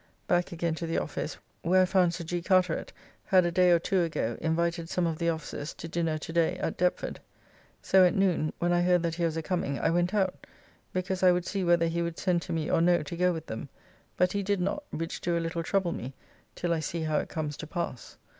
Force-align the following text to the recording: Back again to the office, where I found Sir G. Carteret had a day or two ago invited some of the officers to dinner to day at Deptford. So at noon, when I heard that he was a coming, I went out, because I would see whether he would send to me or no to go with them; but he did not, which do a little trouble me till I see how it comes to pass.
Back 0.25 0.51
again 0.51 0.73
to 0.73 0.87
the 0.87 0.97
office, 0.97 1.37
where 1.61 1.83
I 1.83 1.85
found 1.85 2.15
Sir 2.15 2.23
G. 2.23 2.41
Carteret 2.41 2.91
had 3.25 3.45
a 3.45 3.51
day 3.51 3.69
or 3.69 3.77
two 3.77 4.01
ago 4.01 4.35
invited 4.41 4.89
some 4.89 5.05
of 5.05 5.19
the 5.19 5.29
officers 5.29 5.75
to 5.75 5.87
dinner 5.87 6.17
to 6.17 6.33
day 6.33 6.57
at 6.57 6.75
Deptford. 6.75 7.19
So 7.83 8.03
at 8.03 8.15
noon, 8.15 8.51
when 8.57 8.73
I 8.73 8.81
heard 8.81 9.03
that 9.03 9.13
he 9.13 9.25
was 9.25 9.37
a 9.37 9.43
coming, 9.43 9.77
I 9.77 9.91
went 9.91 10.15
out, 10.15 10.47
because 10.91 11.21
I 11.21 11.31
would 11.31 11.45
see 11.45 11.63
whether 11.63 11.85
he 11.85 12.01
would 12.01 12.17
send 12.17 12.41
to 12.41 12.51
me 12.51 12.67
or 12.67 12.81
no 12.81 13.03
to 13.03 13.15
go 13.15 13.31
with 13.31 13.45
them; 13.45 13.69
but 14.17 14.31
he 14.31 14.41
did 14.41 14.59
not, 14.59 14.81
which 14.89 15.21
do 15.21 15.37
a 15.37 15.39
little 15.39 15.61
trouble 15.61 15.91
me 15.91 16.15
till 16.55 16.73
I 16.73 16.79
see 16.79 17.01
how 17.03 17.19
it 17.19 17.29
comes 17.29 17.55
to 17.57 17.67
pass. 17.67 18.17